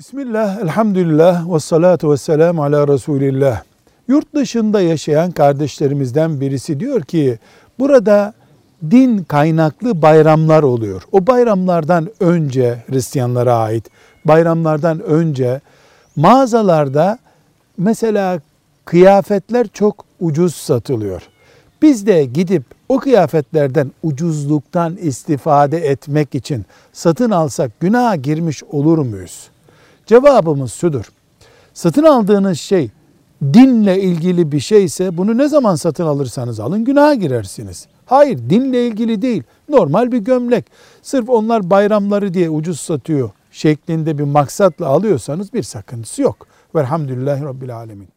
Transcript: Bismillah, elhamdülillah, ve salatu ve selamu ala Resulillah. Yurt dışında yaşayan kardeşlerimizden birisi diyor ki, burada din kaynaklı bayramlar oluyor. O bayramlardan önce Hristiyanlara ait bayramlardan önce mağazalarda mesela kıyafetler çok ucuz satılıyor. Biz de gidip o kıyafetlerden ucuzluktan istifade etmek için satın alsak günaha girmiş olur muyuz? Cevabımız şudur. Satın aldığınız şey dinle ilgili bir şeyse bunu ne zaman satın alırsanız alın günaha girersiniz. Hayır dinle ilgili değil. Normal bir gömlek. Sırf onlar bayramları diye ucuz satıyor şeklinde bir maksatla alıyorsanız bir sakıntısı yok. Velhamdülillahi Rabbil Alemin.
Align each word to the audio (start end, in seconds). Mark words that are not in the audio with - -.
Bismillah, 0.00 0.60
elhamdülillah, 0.60 1.54
ve 1.54 1.60
salatu 1.60 2.12
ve 2.12 2.16
selamu 2.16 2.62
ala 2.62 2.88
Resulillah. 2.88 3.62
Yurt 4.08 4.34
dışında 4.34 4.80
yaşayan 4.80 5.30
kardeşlerimizden 5.30 6.40
birisi 6.40 6.80
diyor 6.80 7.02
ki, 7.02 7.38
burada 7.78 8.34
din 8.90 9.24
kaynaklı 9.24 10.02
bayramlar 10.02 10.62
oluyor. 10.62 11.02
O 11.12 11.26
bayramlardan 11.26 12.08
önce 12.20 12.84
Hristiyanlara 12.86 13.56
ait 13.56 13.84
bayramlardan 14.24 15.00
önce 15.00 15.60
mağazalarda 16.16 17.18
mesela 17.78 18.40
kıyafetler 18.84 19.66
çok 19.72 20.04
ucuz 20.20 20.54
satılıyor. 20.54 21.22
Biz 21.82 22.06
de 22.06 22.24
gidip 22.24 22.62
o 22.88 22.98
kıyafetlerden 22.98 23.92
ucuzluktan 24.02 24.96
istifade 24.96 25.78
etmek 25.78 26.34
için 26.34 26.64
satın 26.92 27.30
alsak 27.30 27.80
günaha 27.80 28.22
girmiş 28.22 28.62
olur 28.62 28.98
muyuz? 28.98 29.50
Cevabımız 30.10 30.72
şudur. 30.72 31.04
Satın 31.74 32.02
aldığınız 32.02 32.60
şey 32.60 32.90
dinle 33.42 34.00
ilgili 34.00 34.52
bir 34.52 34.60
şeyse 34.60 35.16
bunu 35.16 35.38
ne 35.38 35.48
zaman 35.48 35.74
satın 35.74 36.06
alırsanız 36.06 36.60
alın 36.60 36.84
günaha 36.84 37.20
girersiniz. 37.20 37.86
Hayır 38.06 38.38
dinle 38.50 38.86
ilgili 38.86 39.22
değil. 39.22 39.42
Normal 39.68 40.12
bir 40.12 40.18
gömlek. 40.18 40.64
Sırf 41.02 41.28
onlar 41.28 41.70
bayramları 41.70 42.34
diye 42.34 42.50
ucuz 42.50 42.80
satıyor 42.80 43.30
şeklinde 43.50 44.18
bir 44.18 44.24
maksatla 44.24 44.86
alıyorsanız 44.86 45.52
bir 45.52 45.62
sakıntısı 45.62 46.22
yok. 46.22 46.46
Velhamdülillahi 46.74 47.44
Rabbil 47.44 47.76
Alemin. 47.76 48.08